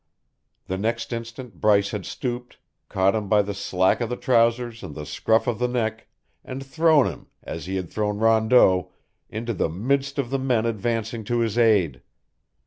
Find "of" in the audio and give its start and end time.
4.01-4.09, 5.45-5.59, 10.17-10.31